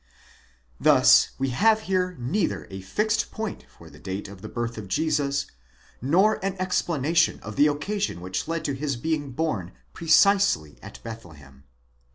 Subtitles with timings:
[0.01, 0.03] ®
[0.79, 4.87] Thus we have here neither a fixed point for the date of the birth of
[4.87, 5.45] Jesus,
[6.01, 11.65] nor an explanation of the occasion which led to his being born precisely at Bethlehem.